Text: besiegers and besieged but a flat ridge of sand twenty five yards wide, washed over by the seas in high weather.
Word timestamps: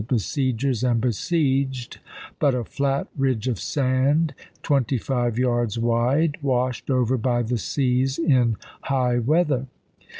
besiegers 0.07 0.83
and 0.83 0.99
besieged 0.99 1.99
but 2.39 2.55
a 2.55 2.63
flat 2.63 3.05
ridge 3.15 3.47
of 3.47 3.59
sand 3.59 4.33
twenty 4.63 4.97
five 4.97 5.37
yards 5.37 5.77
wide, 5.77 6.35
washed 6.41 6.89
over 6.89 7.17
by 7.19 7.43
the 7.43 7.59
seas 7.59 8.17
in 8.17 8.55
high 8.85 9.19
weather. 9.19 9.67